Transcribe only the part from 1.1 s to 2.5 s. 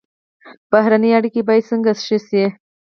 اړیکې باید څنګه ښې شي؟